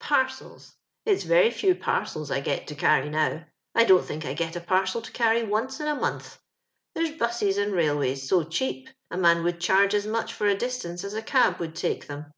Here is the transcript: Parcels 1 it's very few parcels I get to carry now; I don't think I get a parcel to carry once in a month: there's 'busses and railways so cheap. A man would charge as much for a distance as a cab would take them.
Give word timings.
Parcels 0.00 0.74
1 1.04 1.14
it's 1.14 1.22
very 1.22 1.48
few 1.48 1.72
parcels 1.76 2.28
I 2.28 2.40
get 2.40 2.66
to 2.66 2.74
carry 2.74 3.08
now; 3.08 3.46
I 3.72 3.84
don't 3.84 4.04
think 4.04 4.26
I 4.26 4.34
get 4.34 4.56
a 4.56 4.60
parcel 4.60 5.00
to 5.00 5.12
carry 5.12 5.44
once 5.44 5.78
in 5.78 5.86
a 5.86 5.94
month: 5.94 6.40
there's 6.96 7.12
'busses 7.12 7.56
and 7.56 7.72
railways 7.72 8.28
so 8.28 8.42
cheap. 8.42 8.88
A 9.12 9.16
man 9.16 9.44
would 9.44 9.60
charge 9.60 9.94
as 9.94 10.04
much 10.08 10.32
for 10.34 10.48
a 10.48 10.56
distance 10.58 11.04
as 11.04 11.14
a 11.14 11.22
cab 11.22 11.60
would 11.60 11.76
take 11.76 12.08
them. 12.08 12.32